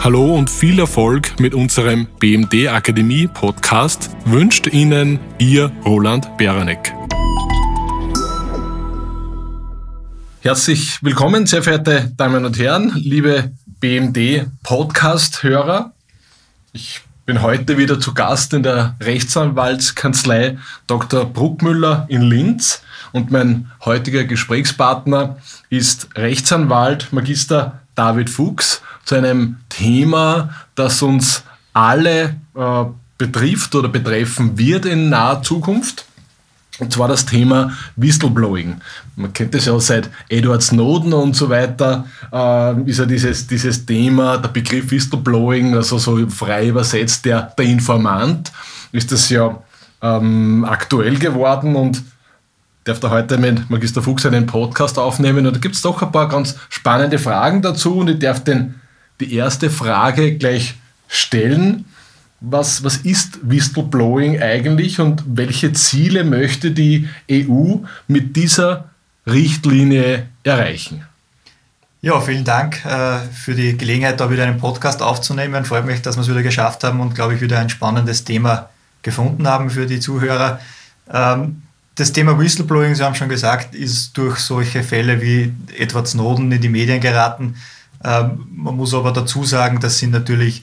Hallo 0.00 0.36
und 0.36 0.48
viel 0.48 0.78
Erfolg 0.78 1.40
mit 1.40 1.54
unserem 1.54 2.06
BMD 2.20 2.68
Akademie 2.68 3.26
Podcast 3.26 4.10
wünscht 4.24 4.68
Ihnen 4.68 5.18
Ihr 5.38 5.72
Roland 5.84 6.36
Beranek. 6.36 6.94
Herzlich 10.40 11.02
willkommen, 11.02 11.46
sehr 11.46 11.64
verehrte 11.64 12.12
Damen 12.16 12.44
und 12.44 12.56
Herren, 12.60 12.92
liebe 12.94 13.50
BMD 13.80 14.46
Podcast-Hörer. 14.62 15.92
Ich 16.72 17.00
bin 17.26 17.42
heute 17.42 17.76
wieder 17.76 17.98
zu 17.98 18.14
Gast 18.14 18.54
in 18.54 18.62
der 18.62 18.94
Rechtsanwaltskanzlei 19.00 20.58
Dr. 20.86 21.24
Bruckmüller 21.24 22.06
in 22.08 22.22
Linz 22.22 22.82
und 23.10 23.32
mein 23.32 23.72
heutiger 23.84 24.22
Gesprächspartner 24.22 25.38
ist 25.70 26.08
Rechtsanwalt 26.14 27.12
Magister 27.12 27.80
David 27.96 28.30
Fuchs 28.30 28.80
zu 29.08 29.14
einem 29.14 29.56
Thema, 29.70 30.50
das 30.74 31.00
uns 31.00 31.42
alle 31.72 32.36
äh, 32.54 32.84
betrifft 33.16 33.74
oder 33.74 33.88
betreffen 33.88 34.58
wird 34.58 34.84
in 34.84 35.08
naher 35.08 35.42
Zukunft. 35.42 36.04
Und 36.78 36.92
zwar 36.92 37.08
das 37.08 37.24
Thema 37.24 37.72
Whistleblowing. 37.96 38.82
Man 39.16 39.32
kennt 39.32 39.54
das 39.54 39.64
ja 39.64 39.80
seit 39.80 40.10
Edward 40.28 40.62
Snowden 40.62 41.14
und 41.14 41.34
so 41.34 41.48
weiter, 41.48 42.04
äh, 42.30 42.82
ist 42.82 42.98
ja 42.98 43.06
dieses, 43.06 43.46
dieses 43.46 43.86
Thema, 43.86 44.36
der 44.36 44.50
Begriff 44.50 44.90
Whistleblowing, 44.90 45.74
also 45.74 45.96
so 45.96 46.28
frei 46.28 46.68
übersetzt 46.68 47.24
der, 47.24 47.54
der 47.56 47.64
Informant, 47.64 48.52
ist 48.92 49.10
das 49.10 49.30
ja 49.30 49.58
ähm, 50.02 50.66
aktuell 50.68 51.18
geworden 51.18 51.76
und 51.76 52.02
darf 52.84 53.00
da 53.00 53.08
heute 53.08 53.38
mit 53.38 53.70
Magister 53.70 54.02
Fuchs 54.02 54.26
einen 54.26 54.44
Podcast 54.44 54.98
aufnehmen 54.98 55.46
und 55.46 55.56
da 55.56 55.60
gibt 55.60 55.76
es 55.76 55.80
doch 55.80 56.02
ein 56.02 56.12
paar 56.12 56.28
ganz 56.28 56.56
spannende 56.68 57.18
Fragen 57.18 57.62
dazu 57.62 57.96
und 57.96 58.10
ich 58.10 58.18
darf 58.18 58.44
den 58.44 58.74
die 59.20 59.34
erste 59.34 59.70
Frage 59.70 60.36
gleich 60.36 60.74
stellen. 61.08 61.84
Was, 62.40 62.84
was 62.84 62.98
ist 62.98 63.38
Whistleblowing 63.42 64.40
eigentlich 64.40 65.00
und 65.00 65.24
welche 65.26 65.72
Ziele 65.72 66.22
möchte 66.22 66.70
die 66.70 67.08
EU 67.30 67.78
mit 68.06 68.36
dieser 68.36 68.90
Richtlinie 69.26 70.28
erreichen? 70.44 71.04
Ja, 72.00 72.20
vielen 72.20 72.44
Dank 72.44 72.84
äh, 72.84 73.18
für 73.32 73.56
die 73.56 73.76
Gelegenheit, 73.76 74.20
da 74.20 74.30
wieder 74.30 74.44
einen 74.44 74.58
Podcast 74.58 75.02
aufzunehmen. 75.02 75.64
Freut 75.64 75.84
mich, 75.84 76.00
dass 76.00 76.16
wir 76.16 76.20
es 76.20 76.28
wieder 76.28 76.44
geschafft 76.44 76.84
haben 76.84 77.00
und, 77.00 77.16
glaube 77.16 77.34
ich, 77.34 77.40
wieder 77.40 77.58
ein 77.58 77.70
spannendes 77.70 78.22
Thema 78.22 78.68
gefunden 79.02 79.48
haben 79.48 79.68
für 79.68 79.86
die 79.86 79.98
Zuhörer. 79.98 80.60
Ähm, 81.12 81.62
das 81.96 82.12
Thema 82.12 82.38
Whistleblowing, 82.38 82.94
Sie 82.94 83.02
haben 83.02 83.16
schon 83.16 83.28
gesagt, 83.28 83.74
ist 83.74 84.16
durch 84.16 84.38
solche 84.38 84.84
Fälle 84.84 85.20
wie 85.20 85.52
Edward 85.76 86.06
Snowden 86.06 86.52
in 86.52 86.60
die 86.60 86.68
Medien 86.68 87.00
geraten. 87.00 87.56
Ähm, 88.04 88.46
man 88.54 88.76
muss 88.76 88.94
aber 88.94 89.12
dazu 89.12 89.44
sagen, 89.44 89.80
das 89.80 89.98
sind 89.98 90.10
natürlich 90.12 90.62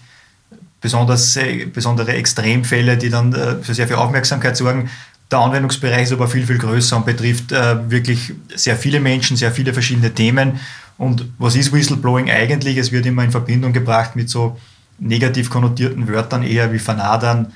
besonders, 0.86 1.36
äh, 1.36 1.66
besondere 1.66 2.14
Extremfälle, 2.14 2.97
die 2.97 3.09
dann 3.09 3.33
äh, 3.33 3.55
für 3.61 3.73
sehr 3.73 3.88
viel 3.88 3.95
Aufmerksamkeit 3.95 4.55
sorgen. 4.55 4.89
Der 5.31 5.39
Anwendungsbereich 5.39 6.03
ist 6.03 6.11
aber 6.11 6.28
viel, 6.28 6.45
viel 6.45 6.59
größer 6.59 6.97
und 6.97 7.06
betrifft 7.06 7.52
äh, 7.52 7.89
wirklich 7.89 8.33
sehr 8.53 8.75
viele 8.75 9.00
Menschen, 9.00 9.36
sehr 9.36 9.52
viele 9.52 9.73
verschiedene 9.73 10.13
Themen. 10.13 10.59
Und 10.97 11.25
was 11.39 11.56
ist 11.56 11.73
Whistleblowing 11.73 12.30
eigentlich? 12.30 12.78
Es 12.78 12.91
wird 12.91 13.06
immer 13.08 13.23
in 13.23 13.31
Verbindung 13.31 13.73
gebracht 13.73 14.16
mit 14.16 14.30
so 14.30 14.58
negativ 15.00 15.50
konnotierten 15.50 16.08
Wörtern 16.08 16.44
eher 16.44 16.72
wie 16.72 16.80
Vernadern, 16.80 17.52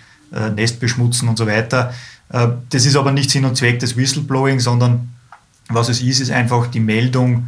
Nest 0.55 0.81
beschmutzen 0.81 1.29
und 1.29 1.37
so 1.37 1.47
weiter. 1.47 1.93
Das 2.27 2.85
ist 2.85 2.97
aber 2.97 3.13
nicht 3.13 3.31
Sinn 3.31 3.45
und 3.45 3.55
Zweck 3.55 3.79
des 3.79 3.95
Whistleblowing, 3.95 4.59
sondern 4.59 5.07
was 5.69 5.87
es 5.87 6.01
ist, 6.01 6.19
ist 6.19 6.31
einfach 6.31 6.67
die 6.67 6.81
Meldung 6.81 7.47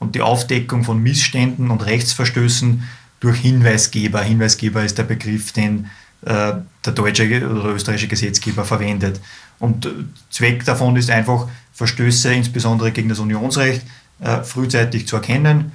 und 0.00 0.16
die 0.16 0.22
Aufdeckung 0.22 0.82
von 0.82 1.00
Missständen 1.00 1.70
und 1.70 1.86
Rechtsverstößen 1.86 2.82
durch 3.20 3.38
Hinweisgeber. 3.38 4.22
Hinweisgeber 4.22 4.82
ist 4.82 4.98
der 4.98 5.04
Begriff, 5.04 5.52
den 5.52 5.86
äh, 6.22 6.54
der 6.84 6.92
deutsche 6.92 7.24
oder 7.48 7.70
österreichische 7.70 8.08
Gesetzgeber 8.08 8.64
verwendet. 8.64 9.20
Und 9.58 9.86
äh, 9.86 9.90
Zweck 10.30 10.64
davon 10.64 10.96
ist 10.96 11.10
einfach, 11.10 11.48
Verstöße 11.72 12.34
insbesondere 12.34 12.92
gegen 12.92 13.08
das 13.08 13.20
Unionsrecht 13.20 13.82
äh, 14.20 14.42
frühzeitig 14.42 15.06
zu 15.06 15.16
erkennen, 15.16 15.72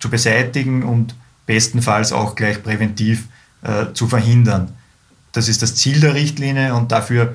zu 0.00 0.10
beseitigen 0.10 0.82
und 0.82 1.14
bestenfalls 1.46 2.12
auch 2.12 2.34
gleich 2.34 2.62
präventiv 2.62 3.28
zu 3.94 4.06
verhindern. 4.08 4.74
Das 5.32 5.48
ist 5.48 5.62
das 5.62 5.74
Ziel 5.74 5.98
der 5.98 6.12
Richtlinie 6.12 6.74
und 6.74 6.92
dafür 6.92 7.34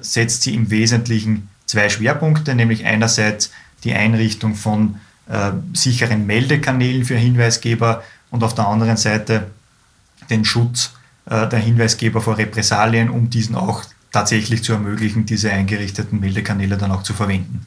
setzt 0.00 0.42
sie 0.42 0.54
im 0.54 0.70
Wesentlichen 0.70 1.50
zwei 1.66 1.90
Schwerpunkte, 1.90 2.54
nämlich 2.54 2.86
einerseits 2.86 3.50
die 3.84 3.92
Einrichtung 3.92 4.54
von 4.54 4.96
äh, 5.30 5.52
sicheren 5.72 6.26
Meldekanälen 6.26 7.04
für 7.04 7.16
Hinweisgeber 7.16 8.02
und 8.30 8.42
auf 8.42 8.54
der 8.54 8.66
anderen 8.66 8.96
Seite 8.96 9.46
den 10.28 10.44
Schutz 10.44 10.92
äh, 11.26 11.48
der 11.48 11.58
Hinweisgeber 11.58 12.20
vor 12.20 12.36
Repressalien, 12.36 13.10
um 13.10 13.30
diesen 13.30 13.54
auch 13.54 13.84
tatsächlich 14.12 14.64
zu 14.64 14.72
ermöglichen, 14.72 15.26
diese 15.26 15.50
eingerichteten 15.50 16.20
Meldekanäle 16.20 16.76
dann 16.76 16.90
auch 16.90 17.02
zu 17.02 17.14
verwenden. 17.14 17.64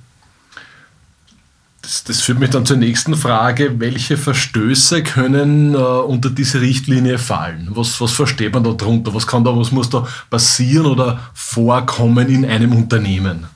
Das, 1.82 2.04
das, 2.06 2.22
führt 2.22 2.40
mich 2.40 2.50
dann 2.50 2.66
zur 2.66 2.78
nächsten 2.78 3.16
Frage. 3.16 3.80
Welche 3.80 4.18
Verstöße 4.18 5.04
können 5.04 5.74
äh, 5.74 5.78
unter 5.78 6.30
diese 6.30 6.62
Richtlinie 6.62 7.18
fallen? 7.18 7.68
Was, 7.72 8.00
was 8.00 8.12
versteht 8.14 8.54
man 8.54 8.64
da 8.64 8.72
drunter? 8.72 9.14
Was, 9.14 9.28
kann 9.28 9.44
da, 9.44 9.56
was 9.56 9.72
muss 9.72 9.90
da 9.90 10.08
passieren 10.30 10.86
oder 10.86 11.20
vorkommen 11.34 12.30
in 12.30 12.46
einem 12.46 12.74
Unternehmen? 12.74 13.48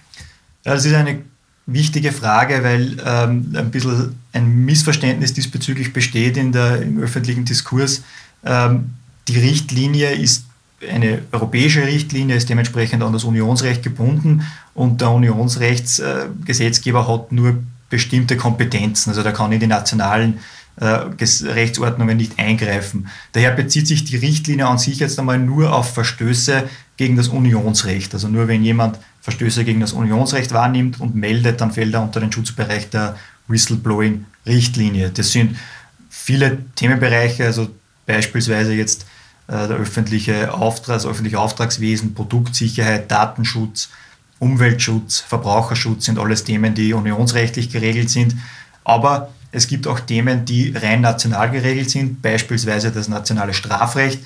Das 0.63 0.83
ist 0.83 0.93
eine 0.93 1.23
wichtige 1.67 2.11
Frage, 2.11 2.63
weil 2.63 2.97
ähm, 3.05 3.53
ein 3.55 3.69
bisschen 3.69 4.15
ein 4.33 4.65
Missverständnis 4.65 5.33
diesbezüglich 5.33 5.93
besteht 5.93 6.37
in 6.37 6.51
der, 6.51 6.81
im 6.81 6.99
öffentlichen 6.99 7.45
Diskurs. 7.45 8.01
Ähm, 8.43 8.91
die 9.27 9.37
Richtlinie 9.37 10.11
ist 10.11 10.45
eine 10.89 11.21
europäische 11.31 11.85
Richtlinie, 11.85 12.35
ist 12.35 12.49
dementsprechend 12.49 13.03
an 13.03 13.11
das 13.11 13.23
Unionsrecht 13.23 13.83
gebunden 13.83 14.43
und 14.73 15.01
der 15.01 15.11
Unionsrechtsgesetzgeber 15.11 17.01
äh, 17.01 17.11
hat 17.11 17.31
nur 17.31 17.57
bestimmte 17.89 18.37
Kompetenzen. 18.37 19.09
Also 19.09 19.23
der 19.23 19.33
kann 19.33 19.51
in 19.51 19.59
die 19.59 19.67
nationalen 19.67 20.39
äh, 20.77 20.85
Rechtsordnungen 20.85 22.15
nicht 22.15 22.37
eingreifen. 22.37 23.07
Daher 23.31 23.51
bezieht 23.51 23.87
sich 23.87 24.05
die 24.05 24.17
Richtlinie 24.17 24.67
an 24.67 24.77
sich 24.77 24.99
jetzt 24.99 25.19
einmal 25.19 25.39
nur 25.39 25.73
auf 25.73 25.93
Verstöße 25.93 26.69
gegen 26.95 27.15
das 27.15 27.27
Unionsrecht. 27.27 28.13
Also 28.13 28.27
nur 28.27 28.47
wenn 28.47 28.63
jemand 28.63 28.99
Verstöße 29.27 29.65
gegen 29.65 29.81
das 29.81 29.91
Unionsrecht 29.91 30.53
wahrnimmt 30.53 31.01
und 31.01 31.13
meldet, 31.13 31.59
dann 31.59 31.73
fällt 31.73 31.93
er 31.93 32.01
unter 32.01 32.21
den 32.21 32.31
Schutzbereich 32.31 32.89
der 32.89 33.17
Whistleblowing-Richtlinie. 33.49 35.09
Das 35.09 35.33
sind 35.33 35.57
viele 36.09 36.59
Themenbereiche, 36.75 37.43
also 37.43 37.67
beispielsweise 38.05 38.73
jetzt 38.73 39.05
äh, 39.47 39.67
der 39.67 39.75
öffentliche 39.75 40.53
Auftrag, 40.53 40.95
das 40.95 41.05
öffentliche 41.05 41.41
Auftragswesen, 41.41 42.13
Produktsicherheit, 42.13 43.11
Datenschutz, 43.11 43.89
Umweltschutz, 44.39 45.19
Verbraucherschutz 45.19 46.05
sind 46.05 46.19
alles 46.19 46.45
Themen, 46.45 46.73
die 46.73 46.93
unionsrechtlich 46.93 47.69
geregelt 47.69 48.09
sind. 48.09 48.33
Aber 48.85 49.33
es 49.51 49.67
gibt 49.67 49.87
auch 49.87 49.99
Themen, 49.99 50.45
die 50.45 50.71
rein 50.73 51.01
national 51.01 51.51
geregelt 51.51 51.89
sind, 51.89 52.21
beispielsweise 52.21 52.93
das 52.93 53.09
nationale 53.09 53.53
Strafrecht, 53.53 54.21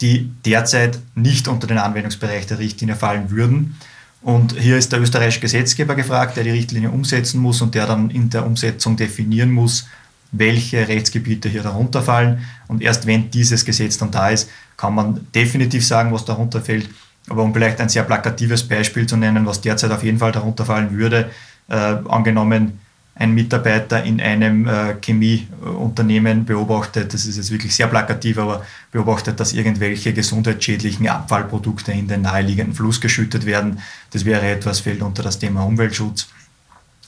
die 0.00 0.28
derzeit 0.44 0.98
nicht 1.14 1.46
unter 1.46 1.68
den 1.68 1.78
Anwendungsbereich 1.78 2.48
der 2.48 2.58
Richtlinie 2.58 2.96
fallen 2.96 3.30
würden. 3.30 3.76
Und 4.22 4.58
hier 4.58 4.76
ist 4.76 4.92
der 4.92 5.00
österreichische 5.00 5.40
Gesetzgeber 5.40 5.94
gefragt, 5.94 6.36
der 6.36 6.44
die 6.44 6.50
Richtlinie 6.50 6.90
umsetzen 6.90 7.40
muss 7.40 7.62
und 7.62 7.74
der 7.74 7.86
dann 7.86 8.10
in 8.10 8.28
der 8.28 8.46
Umsetzung 8.46 8.96
definieren 8.96 9.50
muss, 9.50 9.86
welche 10.32 10.86
Rechtsgebiete 10.86 11.48
hier 11.48 11.62
darunter 11.62 12.02
fallen. 12.02 12.44
Und 12.68 12.82
erst 12.82 13.06
wenn 13.06 13.30
dieses 13.30 13.64
Gesetz 13.64 13.98
dann 13.98 14.10
da 14.10 14.28
ist, 14.30 14.50
kann 14.76 14.94
man 14.94 15.26
definitiv 15.34 15.86
sagen, 15.86 16.12
was 16.12 16.24
darunter 16.24 16.60
fällt. 16.60 16.88
Aber 17.28 17.42
um 17.42 17.52
vielleicht 17.52 17.80
ein 17.80 17.88
sehr 17.88 18.02
plakatives 18.02 18.62
Beispiel 18.66 19.06
zu 19.06 19.16
nennen, 19.16 19.46
was 19.46 19.60
derzeit 19.60 19.90
auf 19.90 20.02
jeden 20.02 20.18
Fall 20.18 20.32
darunter 20.32 20.64
fallen 20.64 20.96
würde, 20.96 21.30
äh, 21.68 21.74
angenommen, 21.74 22.78
ein 23.20 23.32
Mitarbeiter 23.32 24.02
in 24.02 24.18
einem 24.18 24.66
äh, 24.66 24.94
Chemieunternehmen 24.98 26.46
beobachtet, 26.46 27.12
das 27.12 27.26
ist 27.26 27.36
jetzt 27.36 27.50
wirklich 27.50 27.76
sehr 27.76 27.86
plakativ, 27.86 28.38
aber 28.38 28.64
beobachtet, 28.92 29.38
dass 29.38 29.52
irgendwelche 29.52 30.14
gesundheitsschädlichen 30.14 31.06
Abfallprodukte 31.06 31.92
in 31.92 32.08
den 32.08 32.22
naheliegenden 32.22 32.74
Fluss 32.74 32.98
geschüttet 32.98 33.44
werden. 33.44 33.80
Das 34.12 34.24
wäre 34.24 34.48
etwas, 34.48 34.80
fällt 34.80 35.02
unter 35.02 35.22
das 35.22 35.38
Thema 35.38 35.64
Umweltschutz 35.64 36.28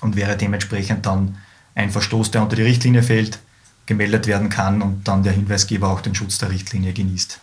und 0.02 0.14
wäre 0.14 0.36
dementsprechend 0.36 1.06
dann 1.06 1.38
ein 1.74 1.90
Verstoß, 1.90 2.30
der 2.30 2.42
unter 2.42 2.56
die 2.56 2.62
Richtlinie 2.62 3.02
fällt, 3.02 3.38
gemeldet 3.86 4.26
werden 4.26 4.50
kann 4.50 4.82
und 4.82 5.08
dann 5.08 5.22
der 5.22 5.32
Hinweisgeber 5.32 5.88
auch 5.88 6.02
den 6.02 6.14
Schutz 6.14 6.36
der 6.36 6.50
Richtlinie 6.50 6.92
genießt. 6.92 7.40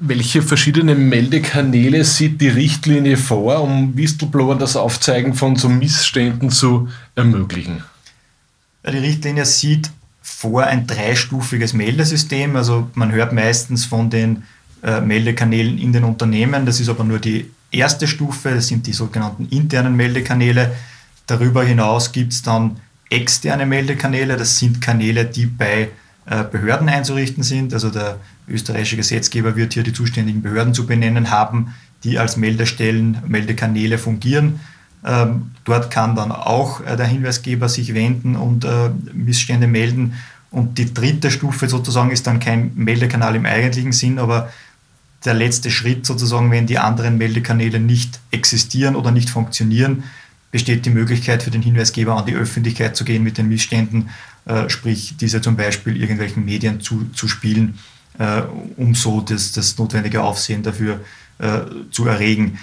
Welche 0.00 0.42
verschiedenen 0.42 1.08
Meldekanäle 1.08 2.04
sieht 2.04 2.40
die 2.40 2.48
Richtlinie 2.48 3.16
vor, 3.16 3.62
um 3.62 3.96
Whistleblowern 3.96 4.58
das 4.58 4.76
Aufzeigen 4.76 5.34
von 5.34 5.54
so 5.54 5.68
Missständen 5.68 6.50
zu 6.50 6.88
ermöglichen? 7.14 7.84
Die 8.84 8.98
Richtlinie 8.98 9.46
sieht 9.46 9.90
vor 10.20 10.64
ein 10.64 10.86
dreistufiges 10.86 11.74
Meldesystem. 11.74 12.56
Also 12.56 12.90
man 12.94 13.12
hört 13.12 13.32
meistens 13.32 13.84
von 13.84 14.10
den 14.10 14.42
äh, 14.82 15.00
Meldekanälen 15.00 15.78
in 15.78 15.92
den 15.92 16.04
Unternehmen. 16.04 16.66
Das 16.66 16.80
ist 16.80 16.88
aber 16.88 17.04
nur 17.04 17.20
die 17.20 17.50
erste 17.70 18.08
Stufe. 18.08 18.50
Das 18.50 18.66
sind 18.66 18.86
die 18.86 18.92
sogenannten 18.92 19.46
internen 19.50 19.94
Meldekanäle. 19.94 20.74
Darüber 21.26 21.62
hinaus 21.62 22.10
gibt 22.10 22.32
es 22.32 22.42
dann 22.42 22.78
externe 23.10 23.64
Meldekanäle. 23.64 24.36
Das 24.36 24.58
sind 24.58 24.80
Kanäle, 24.80 25.24
die 25.24 25.46
bei 25.46 25.88
Behörden 26.26 26.88
einzurichten 26.88 27.42
sind. 27.42 27.74
Also 27.74 27.90
der 27.90 28.18
österreichische 28.48 28.96
Gesetzgeber 28.96 29.56
wird 29.56 29.74
hier 29.74 29.82
die 29.82 29.92
zuständigen 29.92 30.42
Behörden 30.42 30.72
zu 30.72 30.86
benennen 30.86 31.30
haben, 31.30 31.74
die 32.02 32.18
als 32.18 32.36
Meldestellen, 32.36 33.18
Meldekanäle 33.26 33.98
fungieren. 33.98 34.60
Ähm, 35.04 35.50
dort 35.64 35.90
kann 35.90 36.16
dann 36.16 36.32
auch 36.32 36.80
äh, 36.80 36.96
der 36.96 37.06
Hinweisgeber 37.06 37.68
sich 37.68 37.92
wenden 37.92 38.36
und 38.36 38.64
äh, 38.64 38.90
Missstände 39.12 39.66
melden. 39.66 40.14
Und 40.50 40.78
die 40.78 40.94
dritte 40.94 41.30
Stufe 41.30 41.68
sozusagen 41.68 42.10
ist 42.10 42.26
dann 42.26 42.40
kein 42.40 42.72
Meldekanal 42.74 43.34
im 43.34 43.44
eigentlichen 43.44 43.92
Sinn, 43.92 44.18
aber 44.18 44.50
der 45.24 45.34
letzte 45.34 45.70
Schritt 45.70 46.06
sozusagen, 46.06 46.50
wenn 46.50 46.66
die 46.66 46.78
anderen 46.78 47.18
Meldekanäle 47.18 47.80
nicht 47.80 48.20
existieren 48.30 48.94
oder 48.94 49.10
nicht 49.10 49.30
funktionieren, 49.30 50.04
besteht 50.54 50.86
die 50.86 50.90
Möglichkeit 50.90 51.42
für 51.42 51.50
den 51.50 51.62
Hinweisgeber 51.62 52.16
an 52.16 52.26
die 52.26 52.36
Öffentlichkeit 52.36 52.94
zu 52.94 53.04
gehen 53.04 53.24
mit 53.24 53.38
den 53.38 53.48
Missständen, 53.48 54.10
äh, 54.44 54.68
sprich 54.70 55.16
diese 55.16 55.40
zum 55.40 55.56
Beispiel 55.56 56.00
irgendwelchen 56.00 56.44
Medien 56.44 56.80
zu, 56.80 57.06
zu 57.12 57.26
spielen, 57.26 57.76
äh, 58.20 58.42
um 58.76 58.94
so 58.94 59.20
das, 59.20 59.50
das 59.50 59.76
notwendige 59.76 60.22
Aufsehen 60.22 60.62
dafür 60.62 61.00
äh, 61.38 61.62
zu 61.90 62.06
erregen. 62.06 62.60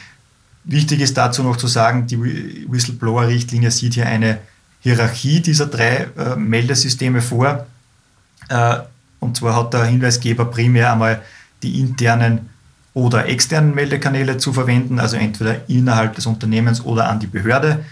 Wichtig 0.63 1.01
ist 1.01 1.17
dazu 1.17 1.43
noch 1.43 1.57
zu 1.57 1.67
sagen, 1.67 2.07
die 2.07 2.17
Whistleblower-Richtlinie 2.71 3.71
sieht 3.71 3.95
hier 3.95 4.05
eine 4.05 4.37
Hierarchie 4.79 5.41
dieser 5.41 5.65
drei 5.65 6.07
äh, 6.17 6.37
Meldesysteme 6.37 7.21
vor. 7.21 7.67
Äh, 8.47 8.77
und 9.19 9.35
zwar 9.35 9.53
hat 9.57 9.73
der 9.73 9.83
Hinweisgeber 9.83 10.45
primär 10.45 10.93
einmal 10.93 11.21
die 11.61 11.81
internen 11.81 12.50
oder 12.93 13.27
externen 13.27 13.73
Meldekanäle 13.73 14.37
zu 14.37 14.53
verwenden, 14.53 14.99
also 14.99 15.15
entweder 15.15 15.69
innerhalb 15.69 16.15
des 16.15 16.25
Unternehmens 16.25 16.83
oder 16.83 17.09
an 17.09 17.19
die 17.19 17.27
Behörde. 17.27 17.85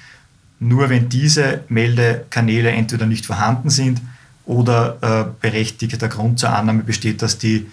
Nur 0.60 0.90
wenn 0.90 1.07
diese 1.07 1.62
Meldekanäle 1.69 2.72
entweder 2.72 3.06
nicht 3.06 3.25
vorhanden 3.25 3.69
sind 3.69 4.01
oder 4.46 4.98
äh, 5.01 5.25
berechtigter 5.42 6.10
Grund 6.10 6.40
zur 6.40 6.50
Annahme 6.50 6.84
besteht, 6.84 7.22
dass 7.22 7.38
die 7.38 7.68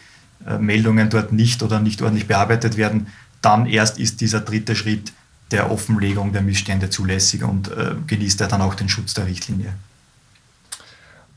äh, 0.46 0.58
Meldungen 0.58 1.10
dort 1.10 1.32
nicht 1.32 1.62
oder 1.62 1.80
nicht 1.80 2.00
ordentlich 2.00 2.28
bearbeitet 2.28 2.76
werden, 2.76 3.08
dann 3.42 3.66
erst 3.66 3.98
ist 3.98 4.20
dieser 4.20 4.40
dritte 4.40 4.76
Schritt 4.76 5.12
der 5.50 5.70
Offenlegung 5.70 6.32
der 6.32 6.42
Missstände 6.42 6.90
zulässig 6.90 7.42
und 7.42 7.68
äh, 7.68 7.94
genießt 8.06 8.40
er 8.40 8.48
dann 8.48 8.62
auch 8.62 8.74
den 8.74 8.88
Schutz 8.88 9.14
der 9.14 9.26
Richtlinie. 9.26 9.72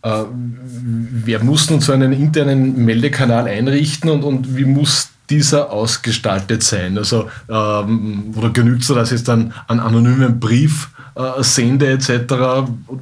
Äh, 0.01 0.23
wer 0.31 1.43
muss 1.43 1.69
nun 1.69 1.81
so 1.81 1.91
einen 1.91 2.13
internen 2.13 2.85
Meldekanal 2.85 3.47
einrichten 3.47 4.09
und, 4.09 4.23
und 4.23 4.55
wie 4.55 4.65
muss 4.65 5.09
dieser 5.29 5.71
ausgestaltet 5.71 6.63
sein? 6.63 6.97
Also, 6.97 7.29
ähm, 7.49 8.33
oder 8.35 8.49
genügt 8.49 8.81
es, 8.81 8.87
dass 8.87 9.11
ich 9.11 9.23
dann 9.23 9.53
einen 9.67 9.79
anonymen 9.79 10.39
Brief 10.39 10.89
äh, 11.15 11.43
sende 11.43 11.91
etc.? 11.91 12.33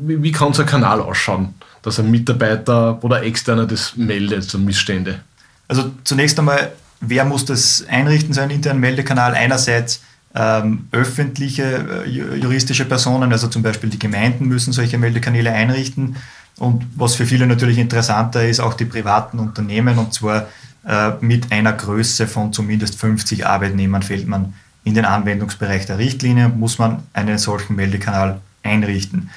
Wie, 0.01 0.21
wie 0.23 0.31
kann 0.31 0.53
so 0.53 0.63
ein 0.63 0.67
Kanal 0.67 1.01
ausschauen, 1.01 1.53
dass 1.83 1.99
ein 1.99 2.09
Mitarbeiter 2.09 3.03
oder 3.03 3.23
Externer 3.23 3.65
das 3.65 3.95
meldet, 3.95 4.43
so 4.43 4.57
Missstände? 4.57 5.19
Also 5.67 5.91
zunächst 6.03 6.39
einmal, 6.39 6.71
wer 6.99 7.25
muss 7.25 7.45
das 7.45 7.85
einrichten, 7.87 8.33
so 8.33 8.41
einen 8.41 8.51
internen 8.51 8.79
Meldekanal? 8.79 9.35
Einerseits 9.35 10.01
ähm, 10.35 10.87
öffentliche 10.91 12.03
äh, 12.05 12.09
juristische 12.09 12.85
Personen, 12.85 13.31
also 13.31 13.47
zum 13.47 13.63
Beispiel 13.63 13.89
die 13.89 13.99
Gemeinden 13.99 14.47
müssen 14.47 14.73
solche 14.73 14.97
Meldekanäle 14.97 15.51
einrichten. 15.51 16.15
Und 16.57 16.85
was 16.95 17.15
für 17.15 17.25
viele 17.25 17.45
natürlich 17.45 17.77
interessanter 17.77 18.47
ist, 18.47 18.59
auch 18.59 18.73
die 18.73 18.85
privaten 18.85 19.39
Unternehmen, 19.39 19.97
und 19.97 20.13
zwar 20.13 20.47
äh, 20.87 21.11
mit 21.21 21.51
einer 21.51 21.73
Größe 21.73 22.27
von 22.27 22.51
zumindest 22.51 22.99
50 22.99 23.45
Arbeitnehmern 23.45 24.01
fällt 24.01 24.27
man 24.27 24.53
in 24.83 24.95
den 24.95 25.05
Anwendungsbereich 25.05 25.85
der 25.85 25.97
Richtlinie, 25.97 26.49
muss 26.49 26.79
man 26.79 27.03
einen 27.13 27.37
solchen 27.37 27.75
Meldekanal 27.75 28.41
einrichten. 28.63 29.29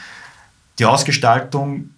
Die 0.79 0.85
Ausgestaltung 0.87 1.91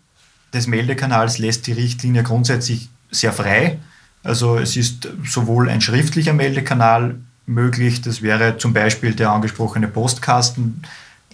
des 0.53 0.67
Meldekanals 0.67 1.39
lässt 1.39 1.67
die 1.67 1.73
Richtlinie 1.73 2.23
grundsätzlich 2.23 2.89
sehr 3.11 3.33
frei. 3.33 3.79
Also 4.25 4.57
es 4.57 4.77
ist 4.77 5.09
sowohl 5.25 5.69
ein 5.69 5.81
schriftlicher 5.81 6.33
Meldekanal 6.33 7.17
möglich, 7.47 8.01
das 8.03 8.23
wäre 8.23 8.59
zum 8.59 8.73
Beispiel 8.73 9.15
der 9.15 9.31
angesprochene 9.31 9.89
Postkasten 9.89 10.83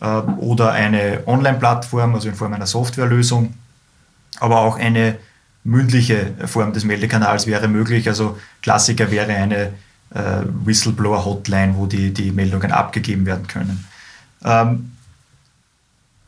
äh, 0.01 0.05
oder 0.05 0.73
eine 0.73 1.23
Online-Plattform, 1.27 2.15
also 2.15 2.29
in 2.29 2.35
Form 2.35 2.53
einer 2.53 2.67
Softwarelösung 2.67 3.55
aber 4.39 4.61
auch 4.61 4.77
eine 4.79 5.17
mündliche 5.65 6.35
Form 6.47 6.73
des 6.73 6.85
Meldekanals 6.85 7.47
wäre 7.47 7.69
möglich. 7.69 8.09
Also 8.09 8.39
Klassiker 8.63 9.11
wäre 9.11 9.33
eine 9.33 9.73
äh, 10.15 10.43
Whistleblower-Hotline, 10.65 11.75
wo 11.77 11.87
die, 11.87 12.13
die 12.13 12.33
Meldungen 12.33 12.73
abgegeben 12.73 13.27
werden 13.27 13.47
können. 13.47 13.85
Ähm, 14.45 14.93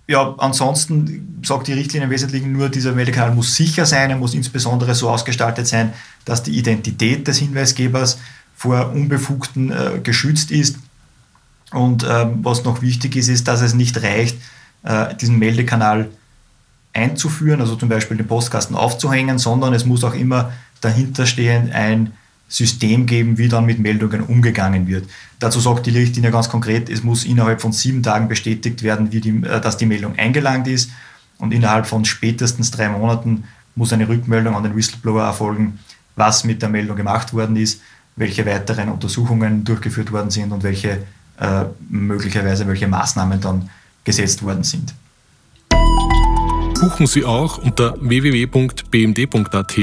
ja, 0.07 0.35
ansonsten 0.39 1.41
sagt 1.45 1.69
die 1.69 1.73
Richtlinie 1.73 2.07
im 2.07 2.11
Wesentlichen 2.11 2.53
nur, 2.53 2.69
dieser 2.69 2.93
Meldekanal 2.93 3.33
muss 3.33 3.55
sicher 3.55 3.87
sein, 3.87 4.11
er 4.11 4.17
muss 4.17 4.35
insbesondere 4.35 4.95
so 4.95 5.09
ausgestaltet 5.09 5.69
sein, 5.69 5.93
dass 6.25 6.43
die 6.43 6.59
Identität 6.59 7.29
des 7.29 7.39
Hinweisgebers 7.39 8.19
vor 8.57 8.91
Unbefugten 8.91 9.71
äh, 9.71 10.01
geschützt 10.03 10.51
ist. 10.51 10.79
Und 11.71 12.05
ähm, 12.05 12.41
was 12.43 12.65
noch 12.65 12.83
wichtig 12.83 13.15
ist, 13.15 13.29
ist, 13.29 13.47
dass 13.47 13.61
es 13.61 13.75
nicht 13.75 14.03
reicht, 14.03 14.37
äh, 14.83 15.15
diesen 15.15 15.39
Meldekanal 15.39 16.11
einzuführen, 16.93 17.61
also 17.61 17.77
zum 17.77 17.89
Beispiel 17.89 18.17
den 18.17 18.27
Postkasten 18.27 18.77
aufzuhängen, 18.77 19.39
sondern 19.39 19.75
es 19.75 19.85
muss 19.85 20.05
auch 20.05 20.15
immer 20.15 20.53
dahinterstehen 20.81 21.73
ein 21.73 22.13
System 22.49 23.07
geben, 23.07 23.39
wie 23.39 23.49
dann 23.49 23.65
mit 23.65 23.79
Meldungen 23.79 24.23
umgegangen 24.23 24.89
wird. 24.89 25.09
Dazu 25.39 25.61
sagt 25.61 25.87
die 25.87 25.91
Richtlinie 25.91 26.33
ganz 26.33 26.49
konkret, 26.49 26.89
es 26.89 27.05
muss 27.05 27.25
innerhalb 27.25 27.61
von 27.61 27.73
sieben 27.73 28.03
Tagen 28.03 28.27
bestätigt 28.27 28.83
werden, 28.83 29.09
die, 29.09 29.29
äh, 29.29 29.61
dass 29.61 29.77
die 29.77 29.87
Meldung 29.87 30.19
eingelangt 30.19 30.67
ist 30.67 30.91
und 31.39 31.55
innerhalb 31.55 31.87
von 31.87 32.05
spätestens 32.05 32.73
drei 32.73 32.89
Monaten 32.89 33.45
muss 33.77 33.93
eine 33.93 34.09
Rückmeldung 34.09 34.57
an 34.57 34.65
den 34.65 34.75
Whistleblower 34.75 35.23
erfolgen, 35.23 35.79
was 36.17 36.43
mit 36.43 36.61
der 36.61 36.69
Meldung 36.69 36.97
gemacht 36.97 37.33
worden 37.33 37.55
ist, 37.55 37.81
welche 38.17 38.45
weiteren 38.45 38.89
Untersuchungen 38.89 39.63
durchgeführt 39.63 40.11
worden 40.11 40.31
sind 40.31 40.51
und 40.51 40.65
welche 40.65 41.05
äh, 41.39 41.65
möglicherweise 41.89 42.67
welche 42.67 42.89
Maßnahmen 42.89 43.41
dann 43.41 43.71
gesetzt 44.03 44.43
worden 44.43 44.65
sind 44.65 44.93
buchen 46.81 47.07
Sie 47.07 47.27
auch 47.27 47.59
unter 47.59 47.95
www.bmd.at 48.01 49.77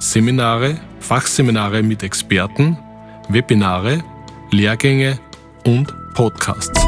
Seminare, 0.00 0.80
Fachseminare 0.98 1.80
mit 1.82 2.02
Experten, 2.02 2.76
Webinare, 3.28 4.02
Lehrgänge 4.50 5.20
und 5.64 5.94
Podcasts. 6.14 6.80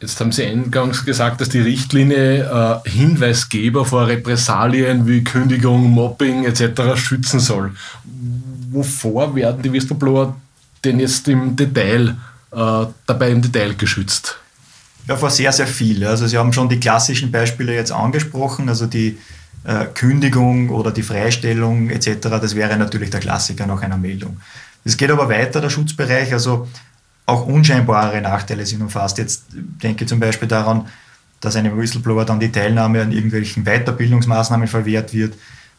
Jetzt 0.00 0.20
haben 0.20 0.30
Sie 0.30 0.44
eingangs 0.44 1.04
gesagt, 1.04 1.40
dass 1.40 1.48
die 1.48 1.60
Richtlinie 1.60 2.44
äh, 2.84 2.88
Hinweisgeber 2.88 3.84
vor 3.84 4.06
Repressalien 4.06 5.08
wie 5.08 5.24
Kündigung, 5.24 5.90
Mobbing 5.90 6.44
etc. 6.44 6.96
schützen 6.96 7.40
soll. 7.40 7.72
Wovor 8.70 9.34
werden 9.34 9.62
die 9.62 9.72
Whistleblower 9.72 10.36
denn 10.84 11.00
jetzt 11.00 11.26
im 11.26 11.56
Detail 11.56 12.16
äh, 12.52 12.86
dabei 13.06 13.30
im 13.30 13.42
Detail 13.42 13.74
geschützt? 13.74 14.38
Ja, 15.08 15.16
vor 15.16 15.30
sehr, 15.30 15.52
sehr 15.52 15.66
viel. 15.66 16.06
Also 16.06 16.26
Sie 16.26 16.38
haben 16.38 16.52
schon 16.52 16.68
die 16.68 16.78
klassischen 16.78 17.32
Beispiele 17.32 17.74
jetzt 17.74 17.90
angesprochen, 17.90 18.68
also 18.68 18.86
die 18.86 19.18
äh, 19.64 19.86
Kündigung 19.86 20.70
oder 20.70 20.92
die 20.92 21.02
Freistellung 21.02 21.90
etc. 21.90 22.28
Das 22.40 22.54
wäre 22.54 22.76
natürlich 22.76 23.10
der 23.10 23.20
Klassiker 23.20 23.66
nach 23.66 23.82
einer 23.82 23.96
Meldung. 23.96 24.40
Es 24.84 24.96
geht 24.96 25.10
aber 25.10 25.28
weiter, 25.28 25.60
der 25.60 25.70
Schutzbereich, 25.70 26.32
also 26.32 26.68
auch 27.26 27.46
unscheinbare 27.46 28.20
Nachteile 28.20 28.66
sind 28.66 28.82
umfasst. 28.82 29.18
Jetzt 29.18 29.44
denke 29.52 30.04
ich 30.04 30.08
zum 30.08 30.20
Beispiel 30.20 30.48
daran, 30.48 30.86
dass 31.40 31.56
einem 31.56 31.76
Whistleblower 31.76 32.24
dann 32.24 32.40
die 32.40 32.52
Teilnahme 32.52 33.02
an 33.02 33.12
irgendwelchen 33.12 33.64
Weiterbildungsmaßnahmen 33.64 34.68
verwehrt 34.68 35.12
wird, 35.12 35.34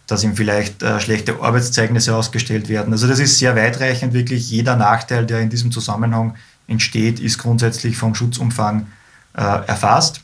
dass 0.08 0.24
ihm 0.24 0.36
vielleicht 0.36 0.84
äh, 0.84 1.00
schlechte 1.00 1.42
Arbeitszeugnisse 1.42 2.16
ausgestellt 2.16 2.68
werden. 2.68 2.92
Also 2.92 3.08
das 3.08 3.20
ist 3.20 3.40
sehr 3.40 3.56
weitreichend, 3.56 4.14
wirklich 4.14 4.50
jeder 4.50 4.76
Nachteil, 4.76 5.26
der 5.26 5.40
in 5.40 5.50
diesem 5.50 5.72
Zusammenhang 5.72 6.36
entsteht, 6.68 7.20
ist 7.20 7.38
grundsätzlich 7.38 7.98
vom 7.98 8.16
Schutzumfang 8.16 8.88
erfasst. 9.34 10.22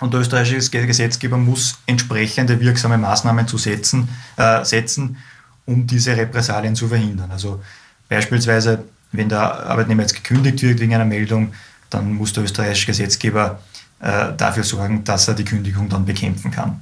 Und 0.00 0.14
der 0.14 0.20
österreichische 0.20 0.86
Gesetzgeber 0.86 1.36
muss 1.36 1.78
entsprechende 1.86 2.58
wirksame 2.58 2.96
Maßnahmen 2.96 3.46
zu 3.46 3.58
setzen, 3.58 4.08
äh, 4.36 4.64
setzen, 4.64 5.18
um 5.66 5.86
diese 5.86 6.16
Repressalien 6.16 6.74
zu 6.74 6.88
verhindern. 6.88 7.30
Also 7.30 7.62
beispielsweise, 8.08 8.84
wenn 9.12 9.28
der 9.28 9.66
Arbeitnehmer 9.66 10.02
jetzt 10.02 10.14
gekündigt 10.14 10.62
wird 10.62 10.80
wegen 10.80 10.94
einer 10.94 11.04
Meldung, 11.04 11.52
dann 11.90 12.14
muss 12.14 12.32
der 12.32 12.44
österreichische 12.44 12.86
Gesetzgeber 12.86 13.60
äh, 14.00 14.32
dafür 14.36 14.64
sorgen, 14.64 15.04
dass 15.04 15.28
er 15.28 15.34
die 15.34 15.44
Kündigung 15.44 15.88
dann 15.88 16.06
bekämpfen 16.06 16.50
kann. 16.50 16.80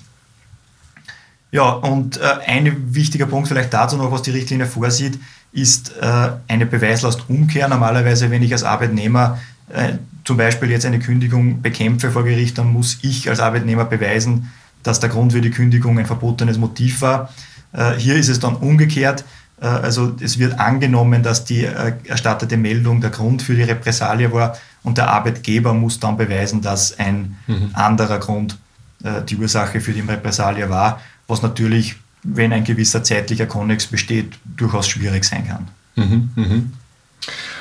Ja, 1.50 1.70
und 1.70 2.18
äh, 2.18 2.22
ein 2.46 2.94
wichtiger 2.94 3.26
Punkt 3.26 3.48
vielleicht 3.48 3.72
dazu 3.72 3.96
noch, 3.96 4.12
was 4.12 4.22
die 4.22 4.30
Richtlinie 4.30 4.66
vorsieht, 4.66 5.18
ist 5.50 5.96
äh, 5.96 6.30
eine 6.46 6.66
Beweislastumkehr. 6.66 7.68
Normalerweise, 7.68 8.30
wenn 8.30 8.42
ich 8.42 8.52
als 8.52 8.64
Arbeitnehmer 8.64 9.38
äh, 9.70 9.94
zum 10.28 10.36
Beispiel 10.36 10.70
jetzt 10.70 10.84
eine 10.84 10.98
Kündigung 10.98 11.62
bekämpfe 11.62 12.10
vor 12.10 12.22
Gericht, 12.22 12.58
dann 12.58 12.70
muss 12.70 12.98
ich 13.00 13.30
als 13.30 13.40
Arbeitnehmer 13.40 13.86
beweisen, 13.86 14.52
dass 14.82 15.00
der 15.00 15.08
Grund 15.08 15.32
für 15.32 15.40
die 15.40 15.48
Kündigung 15.48 15.98
ein 15.98 16.04
verbotenes 16.04 16.58
Motiv 16.58 17.00
war. 17.00 17.32
Äh, 17.72 17.94
hier 17.94 18.14
ist 18.14 18.28
es 18.28 18.38
dann 18.38 18.54
umgekehrt. 18.56 19.24
Äh, 19.58 19.64
also 19.64 20.14
es 20.20 20.38
wird 20.38 20.60
angenommen, 20.60 21.22
dass 21.22 21.46
die 21.46 21.64
erstattete 21.64 22.58
Meldung 22.58 23.00
der 23.00 23.08
Grund 23.08 23.40
für 23.40 23.54
die 23.54 23.62
Repressalie 23.62 24.30
war 24.30 24.54
und 24.82 24.98
der 24.98 25.08
Arbeitgeber 25.08 25.72
muss 25.72 25.98
dann 25.98 26.18
beweisen, 26.18 26.60
dass 26.60 26.98
ein 26.98 27.38
mhm. 27.46 27.70
anderer 27.72 28.18
Grund 28.18 28.58
äh, 29.04 29.22
die 29.26 29.38
Ursache 29.38 29.80
für 29.80 29.94
die 29.94 30.02
Repressalie 30.02 30.68
war, 30.68 31.00
was 31.26 31.40
natürlich, 31.40 31.96
wenn 32.22 32.52
ein 32.52 32.64
gewisser 32.64 33.02
zeitlicher 33.02 33.46
Konnex 33.46 33.86
besteht, 33.86 34.38
durchaus 34.44 34.88
schwierig 34.88 35.24
sein 35.24 35.48
kann. 35.48 35.68
Mhm, 35.96 36.30
mhm. 36.36 36.72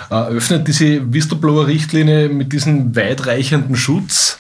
Äh, 0.09 0.15
öffnet 0.15 0.67
diese 0.67 1.11
Whistleblower-Richtlinie 1.11 2.29
mit 2.29 2.53
diesem 2.53 2.95
weitreichenden 2.95 3.75
Schutz 3.75 4.39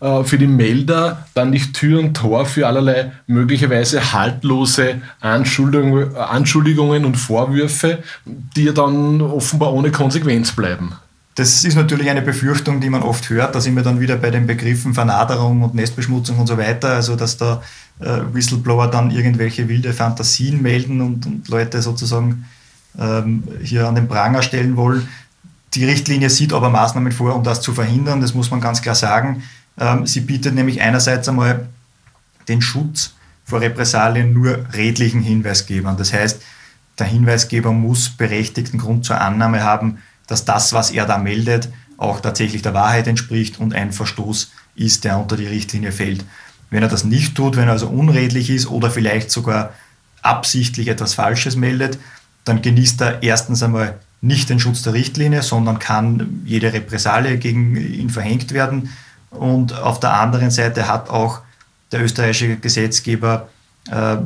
äh, 0.00 0.24
für 0.24 0.36
die 0.36 0.46
Melder 0.46 1.26
dann 1.34 1.50
nicht 1.50 1.74
Tür 1.74 2.00
und 2.00 2.14
Tor 2.14 2.44
für 2.46 2.66
allerlei 2.66 3.12
möglicherweise 3.26 4.12
haltlose 4.12 5.00
Anschuldigungen, 5.20 6.16
Anschuldigungen 6.16 7.04
und 7.04 7.16
Vorwürfe, 7.16 8.02
die 8.24 8.64
ja 8.64 8.72
dann 8.72 9.20
offenbar 9.20 9.72
ohne 9.72 9.90
Konsequenz 9.90 10.52
bleiben. 10.52 10.92
Das 11.36 11.64
ist 11.64 11.76
natürlich 11.76 12.08
eine 12.08 12.22
Befürchtung, 12.22 12.80
die 12.80 12.88
man 12.88 13.02
oft 13.02 13.28
hört. 13.28 13.54
Da 13.54 13.60
sind 13.60 13.76
wir 13.76 13.82
dann 13.82 14.00
wieder 14.00 14.16
bei 14.16 14.30
den 14.30 14.46
Begriffen 14.46 14.94
Vernaderung 14.94 15.62
und 15.62 15.74
Nestbeschmutzung 15.74 16.38
und 16.38 16.46
so 16.46 16.56
weiter. 16.56 16.94
Also, 16.94 17.14
dass 17.14 17.36
da 17.36 17.62
äh, 18.00 18.20
Whistleblower 18.32 18.90
dann 18.90 19.10
irgendwelche 19.10 19.68
wilde 19.68 19.92
Fantasien 19.92 20.62
melden 20.62 21.02
und, 21.02 21.26
und 21.26 21.48
Leute 21.48 21.82
sozusagen 21.82 22.46
ähm, 22.98 23.44
hier 23.62 23.86
an 23.88 23.94
den 23.94 24.08
Pranger 24.08 24.42
stellen 24.42 24.76
wollen. 24.76 25.08
Die 25.74 25.84
Richtlinie 25.84 26.30
sieht 26.30 26.52
aber 26.52 26.70
Maßnahmen 26.70 27.12
vor, 27.12 27.34
um 27.34 27.42
das 27.42 27.60
zu 27.60 27.74
verhindern. 27.74 28.20
Das 28.20 28.34
muss 28.34 28.50
man 28.50 28.60
ganz 28.60 28.82
klar 28.82 28.94
sagen. 28.94 29.42
Ähm, 29.78 30.06
sie 30.06 30.20
bietet 30.20 30.54
nämlich 30.54 30.80
einerseits 30.80 31.28
einmal 31.28 31.68
den 32.48 32.62
Schutz 32.62 33.14
vor 33.44 33.60
Repressalien 33.60 34.32
nur 34.32 34.64
redlichen 34.72 35.20
Hinweisgebern. 35.20 35.96
Das 35.96 36.12
heißt, 36.12 36.42
der 36.98 37.06
Hinweisgeber 37.06 37.72
muss 37.72 38.08
berechtigten 38.10 38.78
Grund 38.78 39.04
zur 39.04 39.20
Annahme 39.20 39.62
haben, 39.62 39.98
dass 40.26 40.44
das, 40.44 40.72
was 40.72 40.90
er 40.90 41.06
da 41.06 41.18
meldet, 41.18 41.68
auch 41.98 42.20
tatsächlich 42.20 42.62
der 42.62 42.74
Wahrheit 42.74 43.06
entspricht 43.06 43.60
und 43.60 43.74
ein 43.74 43.92
Verstoß 43.92 44.50
ist, 44.74 45.04
der 45.04 45.18
unter 45.18 45.36
die 45.36 45.46
Richtlinie 45.46 45.92
fällt. 45.92 46.24
Wenn 46.70 46.82
er 46.82 46.88
das 46.88 47.04
nicht 47.04 47.34
tut, 47.34 47.56
wenn 47.56 47.68
er 47.68 47.72
also 47.72 47.88
unredlich 47.88 48.50
ist 48.50 48.66
oder 48.66 48.90
vielleicht 48.90 49.30
sogar 49.30 49.72
absichtlich 50.22 50.88
etwas 50.88 51.14
Falsches 51.14 51.56
meldet, 51.56 51.98
dann 52.46 52.62
genießt 52.62 53.00
er 53.02 53.22
erstens 53.22 53.62
einmal 53.62 53.98
nicht 54.22 54.48
den 54.48 54.58
Schutz 54.58 54.82
der 54.82 54.94
Richtlinie, 54.94 55.42
sondern 55.42 55.78
kann 55.78 56.40
jede 56.44 56.72
Repressalie 56.72 57.36
gegen 57.36 57.76
ihn 57.76 58.08
verhängt 58.08 58.52
werden. 58.52 58.90
Und 59.30 59.74
auf 59.78 60.00
der 60.00 60.14
anderen 60.18 60.50
Seite 60.50 60.88
hat 60.88 61.10
auch 61.10 61.40
der 61.92 62.02
österreichische 62.02 62.56
Gesetzgeber 62.56 63.48
äh, 63.90 64.16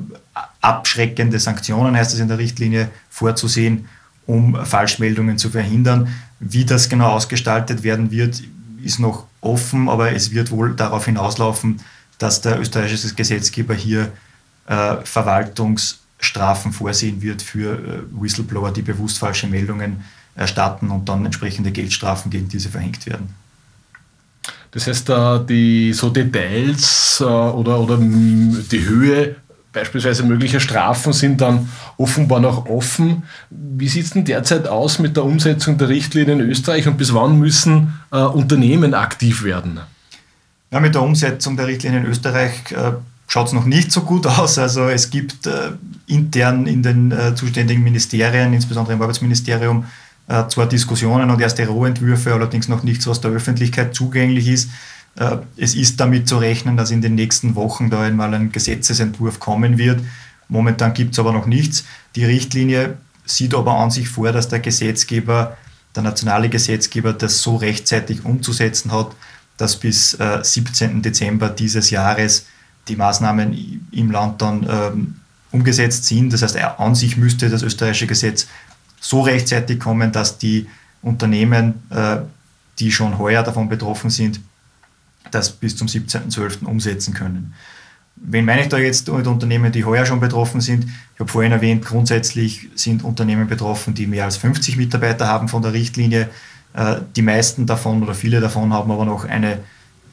abschreckende 0.60 1.40
Sanktionen, 1.40 1.96
heißt 1.96 2.14
es 2.14 2.20
in 2.20 2.28
der 2.28 2.38
Richtlinie, 2.38 2.90
vorzusehen, 3.08 3.88
um 4.26 4.64
Falschmeldungen 4.64 5.38
zu 5.38 5.50
verhindern. 5.50 6.14
Wie 6.38 6.64
das 6.64 6.88
genau 6.88 7.10
ausgestaltet 7.12 7.82
werden 7.82 8.10
wird, 8.10 8.42
ist 8.82 9.00
noch 9.00 9.24
offen, 9.40 9.88
aber 9.88 10.12
es 10.12 10.30
wird 10.30 10.50
wohl 10.50 10.76
darauf 10.76 11.06
hinauslaufen, 11.06 11.80
dass 12.18 12.42
der 12.42 12.60
österreichische 12.60 13.14
Gesetzgeber 13.14 13.74
hier 13.74 14.12
äh, 14.66 14.96
Verwaltungsstrafen 16.20 16.72
vorsehen 16.72 17.22
wird 17.22 17.42
für 17.42 17.72
äh, 17.72 18.02
Whistleblower, 18.12 18.72
die 18.72 18.82
bewusst 18.82 19.18
falsche 19.18 19.46
Meldungen 19.46 20.04
erstatten 20.34 20.90
und 20.90 21.08
dann 21.08 21.24
entsprechende 21.24 21.70
Geldstrafen 21.70 22.30
gegen 22.30 22.48
diese 22.48 22.68
verhängt 22.68 23.06
werden. 23.06 23.34
Das 24.72 24.86
heißt, 24.86 25.10
die 25.48 25.92
so 25.92 26.10
Details 26.10 27.18
äh, 27.20 27.24
oder, 27.24 27.80
oder 27.80 27.98
die 27.98 28.84
Höhe 28.84 29.36
beispielsweise 29.72 30.22
möglicher 30.22 30.60
Strafen 30.60 31.12
sind 31.12 31.40
dann 31.40 31.68
offenbar 31.96 32.40
noch 32.40 32.66
offen. 32.66 33.24
Wie 33.50 33.88
sieht 33.88 34.04
es 34.04 34.10
denn 34.10 34.24
derzeit 34.24 34.68
aus 34.68 34.98
mit 34.98 35.16
der 35.16 35.24
Umsetzung 35.24 35.78
der 35.78 35.88
Richtlinie 35.88 36.34
in 36.34 36.40
Österreich 36.40 36.86
und 36.86 36.96
bis 36.96 37.14
wann 37.14 37.38
müssen 37.38 38.00
äh, 38.12 38.18
Unternehmen 38.18 38.94
aktiv 38.94 39.42
werden? 39.42 39.80
Ja, 40.72 40.78
mit 40.78 40.94
der 40.94 41.02
Umsetzung 41.02 41.56
der 41.56 41.66
Richtlinie 41.66 42.00
in 42.00 42.06
Österreich 42.06 42.52
äh, 42.70 42.92
schaut 43.30 43.46
es 43.46 43.52
noch 43.52 43.64
nicht 43.64 43.92
so 43.92 44.02
gut 44.02 44.26
aus. 44.38 44.58
Also 44.58 44.88
es 44.88 45.08
gibt 45.10 45.46
äh, 45.46 45.70
intern 46.06 46.66
in 46.66 46.82
den 46.82 47.12
äh, 47.12 47.34
zuständigen 47.34 47.82
Ministerien, 47.82 48.52
insbesondere 48.52 48.94
im 48.94 49.02
Arbeitsministerium, 49.02 49.86
äh, 50.28 50.46
zwar 50.48 50.66
Diskussionen 50.66 51.30
und 51.30 51.40
erste 51.40 51.66
Rohentwürfe, 51.66 52.34
allerdings 52.34 52.68
noch 52.68 52.82
nichts, 52.82 53.06
was 53.06 53.20
der 53.20 53.30
Öffentlichkeit 53.30 53.94
zugänglich 53.94 54.48
ist. 54.48 54.70
Äh, 55.14 55.36
es 55.56 55.76
ist 55.76 56.00
damit 56.00 56.28
zu 56.28 56.38
rechnen, 56.38 56.76
dass 56.76 56.90
in 56.90 57.02
den 57.02 57.14
nächsten 57.14 57.54
Wochen 57.54 57.88
da 57.88 58.02
einmal 58.02 58.34
ein 58.34 58.50
Gesetzesentwurf 58.50 59.38
kommen 59.38 59.78
wird. 59.78 60.00
Momentan 60.48 60.92
gibt 60.92 61.12
es 61.12 61.20
aber 61.20 61.32
noch 61.32 61.46
nichts. 61.46 61.84
Die 62.16 62.24
Richtlinie 62.24 62.98
sieht 63.24 63.54
aber 63.54 63.74
an 63.74 63.92
sich 63.92 64.08
vor, 64.08 64.32
dass 64.32 64.48
der 64.48 64.58
Gesetzgeber, 64.58 65.56
der 65.94 66.02
nationale 66.02 66.48
Gesetzgeber, 66.48 67.12
das 67.12 67.42
so 67.42 67.54
rechtzeitig 67.54 68.24
umzusetzen 68.24 68.90
hat, 68.90 69.14
dass 69.56 69.76
bis 69.76 70.14
äh, 70.14 70.40
17. 70.42 71.02
Dezember 71.02 71.48
dieses 71.48 71.90
Jahres 71.90 72.46
die 72.90 72.96
Maßnahmen 72.96 73.88
im 73.92 74.10
Land 74.10 74.42
dann 74.42 74.66
ähm, 74.68 75.14
umgesetzt 75.52 76.04
sind. 76.04 76.32
Das 76.32 76.42
heißt, 76.42 76.56
an 76.56 76.94
sich 76.94 77.16
müsste 77.16 77.48
das 77.48 77.62
österreichische 77.62 78.06
Gesetz 78.06 78.48
so 79.00 79.22
rechtzeitig 79.22 79.80
kommen, 79.80 80.12
dass 80.12 80.38
die 80.38 80.66
Unternehmen, 81.02 81.74
äh, 81.90 82.18
die 82.78 82.92
schon 82.92 83.18
heuer 83.18 83.42
davon 83.42 83.68
betroffen 83.68 84.10
sind, 84.10 84.40
das 85.30 85.50
bis 85.50 85.76
zum 85.76 85.86
17.12. 85.86 86.64
umsetzen 86.64 87.14
können. 87.14 87.54
Wen 88.16 88.44
meine 88.44 88.62
ich 88.62 88.68
da 88.68 88.76
jetzt 88.76 89.08
mit 89.08 89.26
Unternehmen, 89.26 89.72
die 89.72 89.84
heuer 89.84 90.04
schon 90.04 90.20
betroffen 90.20 90.60
sind? 90.60 90.84
Ich 91.14 91.20
habe 91.20 91.30
vorhin 91.30 91.52
erwähnt, 91.52 91.86
grundsätzlich 91.86 92.68
sind 92.74 93.02
Unternehmen 93.02 93.46
betroffen, 93.46 93.94
die 93.94 94.06
mehr 94.06 94.24
als 94.24 94.36
50 94.36 94.76
Mitarbeiter 94.76 95.26
haben 95.26 95.48
von 95.48 95.62
der 95.62 95.72
Richtlinie. 95.72 96.28
Äh, 96.74 96.96
die 97.16 97.22
meisten 97.22 97.64
davon 97.66 98.02
oder 98.02 98.14
viele 98.14 98.40
davon 98.40 98.72
haben 98.74 98.90
aber 98.90 99.06
noch 99.06 99.24
eine 99.24 99.60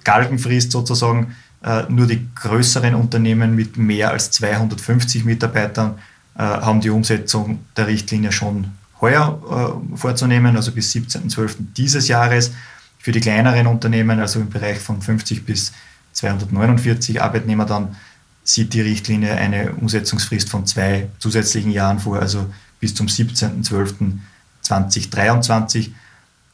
Galgenfrist 0.06 0.72
sozusagen. 0.72 1.36
Äh, 1.68 1.84
nur 1.90 2.08
die 2.08 2.26
größeren 2.34 2.96
Unternehmen 2.96 3.56
mit 3.56 3.78
mehr 3.78 4.12
als 4.12 4.32
250 4.32 5.26
Mitarbeitern 5.26 6.00
haben 6.40 6.82
die 6.82 6.92
Umsetzung 6.92 7.66
der 7.76 7.88
Richtlinie 7.88 8.32
schon 8.32 8.68
heuer 9.02 9.82
äh, 9.94 9.98
vorzunehmen, 9.98 10.56
also 10.56 10.72
bis 10.72 10.94
17.12. 10.94 11.56
dieses 11.76 12.08
Jahres. 12.08 12.52
Für 13.00 13.12
die 13.12 13.20
kleineren 13.20 13.68
Unternehmen, 13.68 14.20
also 14.20 14.40
im 14.40 14.50
Bereich 14.50 14.80
von 14.80 15.02
50 15.02 15.46
bis 15.46 15.72
249 16.14 17.22
Arbeitnehmer, 17.22 17.66
dann 17.66 17.96
sieht 18.44 18.74
die 18.74 18.82
Richtlinie 18.82 19.36
eine 19.36 19.74
Umsetzungsfrist 19.74 20.50
von 20.50 20.66
zwei 20.66 21.10
zusätzlichen 21.20 21.72
Jahren 21.72 22.00
vor, 22.00 22.20
also 22.20 22.52
bis 22.80 22.96
zum 22.96 23.06
17.12.2023. 23.08 25.92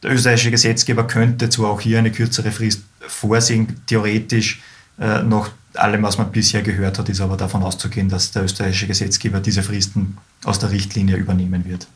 Der 0.03 0.11
österreichische 0.11 0.51
Gesetzgeber 0.51 1.07
könnte 1.07 1.49
zwar 1.49 1.71
auch 1.71 1.81
hier 1.81 1.97
eine 1.99 2.11
kürzere 2.11 2.51
Frist 2.51 2.83
vorsehen, 2.99 3.81
theoretisch 3.87 4.61
äh, 4.99 5.23
nach 5.23 5.49
allem, 5.75 6.03
was 6.03 6.17
man 6.17 6.31
bisher 6.31 6.61
gehört 6.61 6.99
hat, 6.99 7.09
ist 7.09 7.21
aber 7.21 7.37
davon 7.37 7.63
auszugehen, 7.63 8.09
dass 8.09 8.31
der 8.31 8.43
österreichische 8.43 8.87
Gesetzgeber 8.87 9.39
diese 9.39 9.63
Fristen 9.63 10.17
aus 10.43 10.59
der 10.59 10.71
Richtlinie 10.71 11.17
übernehmen 11.17 11.65
wird 11.65 11.87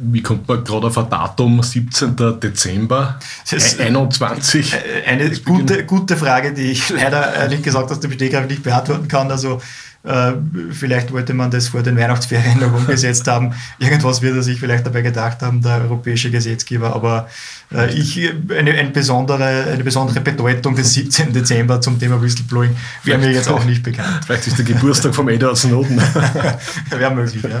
wie 0.00 0.22
kommt 0.22 0.48
man 0.48 0.64
gerade 0.64 0.86
auf 0.86 0.96
ein 0.96 1.10
Datum, 1.10 1.62
17. 1.62 2.16
Dezember 2.42 3.18
das 3.50 3.78
21? 3.78 4.74
Eine 5.06 5.30
gute, 5.30 5.84
gute 5.84 6.16
Frage, 6.16 6.54
die 6.54 6.72
ich 6.72 6.88
leider 6.90 7.34
ehrlich 7.34 7.62
gesagt 7.62 7.90
aus 7.90 8.00
dem 8.00 8.10
Stegreif 8.12 8.48
nicht 8.48 8.62
beantworten 8.62 9.08
kann. 9.08 9.30
Also 9.30 9.56
äh, 9.56 9.60
vielleicht 10.72 11.12
wollte 11.12 11.34
man 11.34 11.50
das 11.50 11.68
vor 11.68 11.82
den 11.82 11.96
Weihnachtsferien 11.98 12.58
noch 12.58 12.72
umgesetzt 12.72 13.28
haben. 13.28 13.52
Irgendwas 13.78 14.22
wird 14.22 14.34
er 14.34 14.42
sich 14.42 14.58
vielleicht 14.58 14.86
dabei 14.86 15.02
gedacht 15.02 15.42
haben, 15.42 15.60
der 15.60 15.82
europäische 15.82 16.30
Gesetzgeber. 16.30 16.94
Aber 16.94 17.28
äh, 17.70 17.92
ich, 17.94 18.18
eine, 18.48 18.72
eine, 18.72 18.90
besondere, 18.90 19.44
eine 19.44 19.84
besondere 19.84 20.20
Bedeutung 20.20 20.74
des 20.74 20.94
17. 20.94 21.34
Dezember 21.34 21.82
zum 21.82 21.98
Thema 21.98 22.20
Whistleblowing 22.20 22.74
wäre 23.04 23.18
mir 23.18 23.30
jetzt 23.30 23.48
auch 23.48 23.64
nicht 23.64 23.82
bekannt. 23.82 24.24
Vielleicht 24.26 24.46
ist 24.46 24.58
der 24.58 24.64
Geburtstag 24.64 25.14
vom 25.14 25.28
Edward 25.28 25.58
Snowden. 25.58 26.00
wäre 26.90 27.14
möglich, 27.14 27.42
ja. 27.42 27.60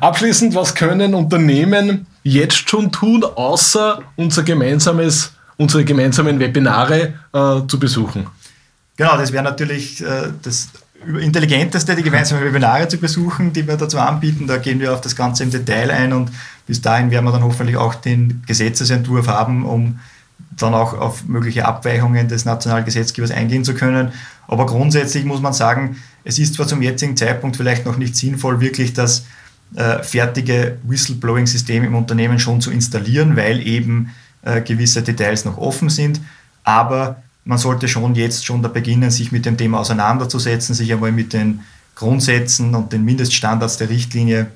Abschließend, 0.00 0.54
was 0.54 0.74
können 0.74 1.14
Unternehmen 1.14 2.06
jetzt 2.22 2.68
schon 2.68 2.92
tun, 2.92 3.24
außer 3.24 4.00
unser 4.16 4.42
gemeinsames, 4.42 5.32
unsere 5.56 5.84
gemeinsamen 5.84 6.38
Webinare 6.38 7.14
äh, 7.32 7.66
zu 7.66 7.78
besuchen? 7.78 8.26
Genau, 8.96 9.16
das 9.16 9.32
wäre 9.32 9.42
natürlich 9.42 10.04
äh, 10.04 10.28
das 10.42 10.68
intelligenteste, 11.20 11.94
die 11.96 12.02
gemeinsamen 12.02 12.44
Webinare 12.44 12.88
zu 12.88 12.98
besuchen, 12.98 13.52
die 13.52 13.66
wir 13.66 13.76
dazu 13.76 13.98
anbieten. 13.98 14.46
Da 14.46 14.56
gehen 14.58 14.80
wir 14.80 14.92
auf 14.92 15.00
das 15.00 15.16
Ganze 15.16 15.42
im 15.42 15.50
Detail 15.50 15.90
ein 15.90 16.12
und 16.12 16.30
bis 16.66 16.80
dahin 16.80 17.10
werden 17.10 17.24
wir 17.24 17.32
dann 17.32 17.44
hoffentlich 17.44 17.76
auch 17.76 17.94
den 17.94 18.42
Gesetzesentwurf 18.46 19.28
haben, 19.28 19.64
um 19.64 19.98
dann 20.56 20.74
auch 20.74 20.94
auf 20.94 21.24
mögliche 21.26 21.66
Abweichungen 21.66 22.28
des 22.28 22.44
nationalen 22.44 22.84
Gesetzgebers 22.84 23.30
eingehen 23.30 23.64
zu 23.64 23.74
können. 23.74 24.12
Aber 24.46 24.66
grundsätzlich 24.66 25.24
muss 25.24 25.40
man 25.40 25.52
sagen, 25.52 25.96
es 26.24 26.38
ist 26.38 26.54
zwar 26.54 26.66
zum 26.66 26.82
jetzigen 26.82 27.16
Zeitpunkt 27.16 27.56
vielleicht 27.56 27.86
noch 27.86 27.96
nicht 27.96 28.16
sinnvoll, 28.16 28.60
wirklich 28.60 28.92
das 28.92 29.24
äh, 29.74 30.02
fertige 30.02 30.78
Whistleblowing-System 30.84 31.84
im 31.84 31.94
Unternehmen 31.94 32.38
schon 32.38 32.60
zu 32.60 32.70
installieren, 32.70 33.36
weil 33.36 33.66
eben 33.66 34.10
äh, 34.42 34.60
gewisse 34.60 35.02
Details 35.02 35.44
noch 35.44 35.58
offen 35.58 35.88
sind. 35.88 36.20
Aber 36.62 37.22
man 37.44 37.58
sollte 37.58 37.88
schon 37.88 38.14
jetzt 38.14 38.44
schon 38.44 38.62
da 38.62 38.68
beginnen, 38.68 39.10
sich 39.10 39.32
mit 39.32 39.46
dem 39.46 39.56
Thema 39.56 39.80
auseinanderzusetzen, 39.80 40.74
sich 40.74 40.92
einmal 40.92 41.12
mit 41.12 41.32
den 41.32 41.60
Grundsätzen 41.94 42.74
und 42.74 42.92
den 42.92 43.04
Mindeststandards 43.04 43.76
der 43.76 43.90
Richtlinie 43.90 44.46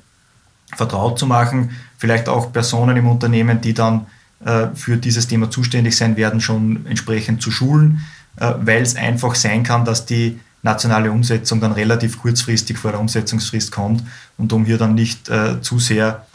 vertraut 0.76 1.18
zu 1.18 1.26
machen. 1.26 1.70
Vielleicht 1.98 2.28
auch 2.28 2.52
Personen 2.52 2.96
im 2.96 3.06
Unternehmen, 3.06 3.60
die 3.60 3.74
dann 3.74 4.06
äh, 4.44 4.68
für 4.74 4.96
dieses 4.96 5.26
Thema 5.26 5.50
zuständig 5.50 5.96
sein 5.96 6.16
werden, 6.16 6.40
schon 6.40 6.86
entsprechend 6.86 7.42
zu 7.42 7.50
schulen, 7.50 8.04
äh, 8.36 8.54
weil 8.60 8.82
es 8.82 8.96
einfach 8.96 9.34
sein 9.34 9.62
kann, 9.62 9.84
dass 9.84 10.06
die 10.06 10.38
nationale 10.62 11.10
Umsetzung 11.10 11.60
dann 11.60 11.72
relativ 11.72 12.20
kurzfristig 12.20 12.78
vor 12.78 12.92
der 12.92 13.00
Umsetzungsfrist 13.00 13.70
kommt 13.70 14.02
und 14.36 14.52
um 14.52 14.64
hier 14.64 14.78
dann 14.78 14.94
nicht 14.94 15.28
äh, 15.28 15.60
zu 15.60 15.78
sehr 15.78 16.26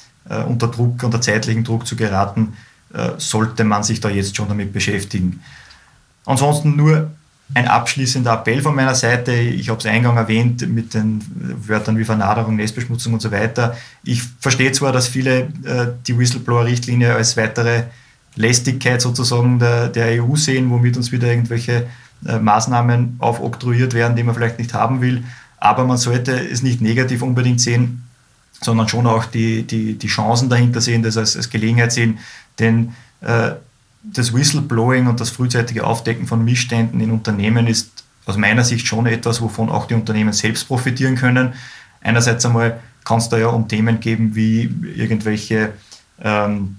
unter 0.48 0.70
Druck, 0.70 1.04
unter 1.04 1.20
zeitlichen 1.20 1.66
Druck 1.66 1.86
zu 1.86 1.98
geraten, 1.98 2.54
sollte 3.18 3.66
man 3.66 3.84
sich 3.84 4.00
da 4.00 4.08
jetzt 4.08 4.38
schon 4.38 4.48
damit 4.48 4.72
beschäftigen. 4.72 5.42
Ansonsten 6.26 6.76
nur 6.76 7.12
ein 7.54 7.68
abschließender 7.68 8.34
Appell 8.34 8.62
von 8.62 8.76
meiner 8.76 8.96
Seite. 8.96 9.32
Ich 9.34 9.70
habe 9.70 9.80
es 9.80 9.86
eingangs 9.86 10.18
erwähnt 10.18 10.68
mit 10.68 10.94
den 10.94 11.22
Wörtern 11.68 11.98
wie 11.98 12.06
Vernaderung, 12.06 12.56
Nestbeschmutzung 12.56 13.14
und 13.14 13.22
so 13.22 13.32
weiter. 13.32 13.76
Ich 14.04 14.24
verstehe 14.40 14.72
zwar, 14.72 14.92
dass 14.92 15.08
viele 15.08 15.42
äh, 15.64 15.88
die 16.08 16.18
Whistleblower-Richtlinie 16.18 17.14
als 17.14 17.38
weitere 17.38 17.84
Lästigkeit 18.36 19.02
sozusagen 19.02 19.60
der, 19.60 19.90
der, 19.90 20.24
EU 20.24 20.36
sehen, 20.36 20.72
womit 20.72 20.98
uns 20.98 21.12
wieder 21.12 21.28
irgendwelche 21.28 21.88
äh, 22.26 22.40
Maßnahmen 22.40 23.18
aufoktroyiert 23.20 23.94
werden, 23.94 24.16
die 24.16 24.24
man 24.24 24.34
vielleicht 24.34 24.58
nicht 24.58 24.74
haben 24.74 25.02
will. 25.02 25.24
Aber 25.58 25.86
man 25.86 25.98
sollte 25.98 26.32
es 26.34 26.64
nicht 26.64 26.82
negativ 26.82 27.22
unbedingt 27.22 27.62
sehen, 27.62 28.04
sondern 28.62 28.88
schon 28.88 29.06
auch 29.06 29.26
die, 29.26 29.64
die, 29.64 29.94
die 29.96 30.08
Chancen 30.08 30.50
dahinter 30.50 30.82
sehen, 30.82 31.04
das 31.04 31.18
als, 31.18 31.36
als 31.36 31.50
Gelegenheit 31.50 31.92
sehen. 31.92 32.18
Denn 32.58 32.94
äh, 33.22 33.52
das 34.04 34.34
Whistleblowing 34.34 35.08
und 35.08 35.20
das 35.20 35.30
frühzeitige 35.30 35.86
Aufdecken 35.86 36.28
von 36.28 36.44
Missständen 36.44 37.00
in 37.00 37.12
Unternehmen 37.12 37.68
ist 37.68 38.04
aus 38.26 38.38
meiner 38.38 38.64
Sicht 38.64 38.88
schon 38.88 39.06
etwas, 39.06 39.42
wovon 39.42 39.70
auch 39.70 39.88
die 39.88 39.94
Unternehmen 39.94 40.34
selbst 40.34 40.68
profitieren 40.68 41.16
können. 41.16 41.54
Einerseits 42.02 42.46
einmal 42.46 42.80
kann 43.04 43.20
es 43.20 43.30
da 43.30 43.38
ja 43.38 43.48
um 43.48 43.68
Themen 43.68 44.00
geben 44.00 44.36
wie 44.36 44.74
irgendwelche 44.96 45.74
ähm, 46.22 46.78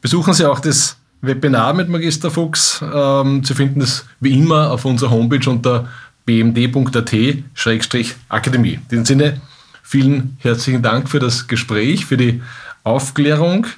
Besuchen 0.00 0.34
Sie 0.34 0.50
auch 0.50 0.58
das 0.58 0.96
Webinar 1.20 1.74
mit 1.74 1.88
Magister 1.88 2.32
Fuchs. 2.32 2.82
Ähm, 2.82 3.44
Sie 3.44 3.54
finden 3.54 3.82
es 3.82 4.04
wie 4.18 4.36
immer 4.36 4.72
auf 4.72 4.84
unserer 4.84 5.10
Homepage 5.10 5.48
unter 5.48 5.88
bmd.at-akademie. 6.26 8.74
In 8.74 8.80
diesem 8.90 9.04
Sinne, 9.04 9.40
vielen 9.84 10.38
herzlichen 10.40 10.82
Dank 10.82 11.08
für 11.08 11.20
das 11.20 11.46
Gespräch, 11.46 12.06
für 12.06 12.16
die 12.16 12.42
Aufklärung. 12.82 13.68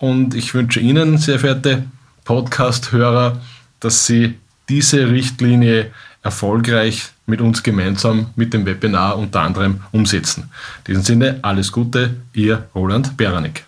Und 0.00 0.34
ich 0.34 0.52
wünsche 0.54 0.80
Ihnen, 0.80 1.18
sehr 1.18 1.38
verehrte 1.38 1.84
Podcast-Hörer, 2.24 3.38
dass 3.80 4.06
Sie 4.06 4.38
diese 4.68 5.10
Richtlinie 5.10 5.90
erfolgreich 6.22 7.10
mit 7.26 7.40
uns 7.40 7.62
gemeinsam 7.62 8.26
mit 8.34 8.52
dem 8.54 8.66
Webinar 8.66 9.16
unter 9.18 9.42
anderem 9.42 9.80
umsetzen. 9.92 10.50
In 10.78 10.84
diesem 10.86 11.02
Sinne, 11.02 11.38
alles 11.42 11.70
Gute, 11.70 12.16
Ihr 12.32 12.66
Roland 12.74 13.16
Beranek. 13.16 13.64